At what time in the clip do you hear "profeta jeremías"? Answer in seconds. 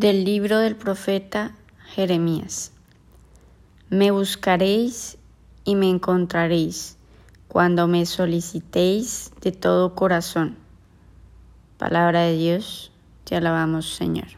0.76-2.70